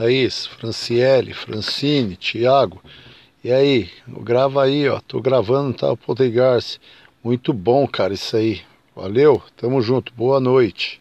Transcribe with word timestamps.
É 0.00 0.04
Thaís, 0.04 0.46
Franciele, 0.46 1.34
Francine, 1.34 2.16
Tiago. 2.16 2.80
E 3.44 3.52
aí, 3.52 3.90
grava 4.08 4.64
aí, 4.64 4.88
ó. 4.88 4.98
Tô 4.98 5.20
gravando, 5.20 5.76
tá? 5.76 5.92
O 5.92 5.96
Poltergeist. 5.96 6.80
Muito 7.22 7.52
bom, 7.52 7.86
cara, 7.86 8.14
isso 8.14 8.34
aí. 8.34 8.62
Valeu, 8.96 9.42
tamo 9.58 9.82
junto. 9.82 10.10
Boa 10.14 10.40
noite. 10.40 10.98